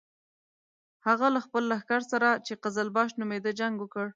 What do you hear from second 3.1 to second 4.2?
نومېده جنګ وکړ.